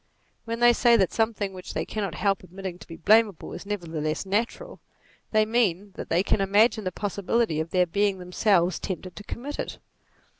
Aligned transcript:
When 0.45 0.61
they 0.61 0.73
say 0.73 0.97
that 0.97 1.13
something 1.13 1.53
which 1.53 1.75
they 1.75 1.85
cannot 1.85 2.15
help 2.15 2.41
admitting 2.41 2.79
to 2.79 2.87
be 2.87 2.95
blamable, 2.97 3.53
is 3.53 3.67
nevertheless 3.67 4.25
natural, 4.25 4.79
they 5.29 5.45
mean 5.45 5.91
that 5.93 6.09
they 6.09 6.23
can 6.23 6.41
imagine 6.41 6.85
the 6.85 6.91
possibility 6.91 7.59
of 7.59 7.69
their 7.69 7.85
being 7.85 8.17
themselves 8.17 8.79
tempted 8.79 9.15
to 9.15 9.23
commit 9.23 9.59
it. 9.59 9.77